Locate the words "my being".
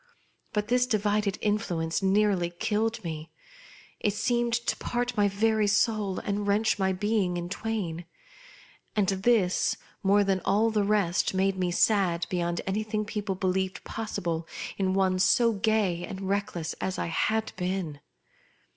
6.79-7.37